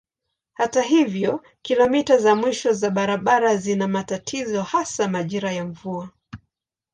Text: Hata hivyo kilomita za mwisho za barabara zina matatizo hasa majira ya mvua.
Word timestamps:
Hata 0.53 0.81
hivyo 0.81 1.43
kilomita 1.61 2.17
za 2.17 2.35
mwisho 2.35 2.73
za 2.73 2.89
barabara 2.89 3.55
zina 3.57 3.87
matatizo 3.87 4.61
hasa 4.63 5.07
majira 5.07 5.51
ya 5.51 5.65
mvua. 5.65 6.09